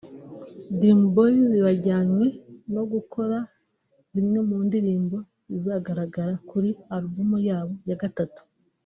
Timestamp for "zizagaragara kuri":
5.51-6.69